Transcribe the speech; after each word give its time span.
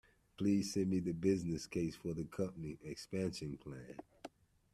Please 0.35 0.73
send 0.73 0.89
me 0.89 0.99
the 0.99 1.11
business 1.11 1.67
case 1.67 1.95
for 1.95 2.07
your 2.13 2.25
company’s 2.25 2.79
expansion 2.83 3.55
plan 3.59 3.99